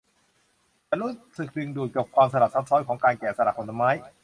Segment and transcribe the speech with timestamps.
[0.87, 3.89] ฉันรู้สึกดึงดูดกับความสลับซับซ้อนของการแกะสลักไม้